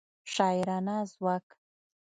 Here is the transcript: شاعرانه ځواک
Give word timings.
شاعرانه 0.33 0.97
ځواک 1.11 1.47